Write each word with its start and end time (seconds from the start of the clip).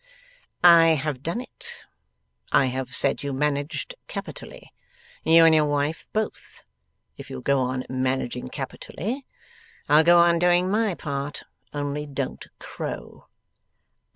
'I 0.63 0.87
have 0.95 1.21
done 1.21 1.41
it. 1.41 1.85
I 2.51 2.65
have 2.73 2.95
said 2.95 3.21
you 3.21 3.33
managed 3.33 3.93
capitally. 4.07 4.73
You 5.23 5.45
and 5.45 5.53
your 5.53 5.65
wife 5.67 6.07
both. 6.11 6.63
If 7.17 7.29
you'll 7.29 7.41
go 7.43 7.59
on 7.59 7.83
managing 7.87 8.47
capitally, 8.47 9.27
I'll 9.87 10.03
go 10.03 10.17
on 10.17 10.39
doing 10.39 10.71
my 10.71 10.95
part. 10.95 11.43
Only 11.71 12.07
don't 12.07 12.47
crow. 12.57 13.27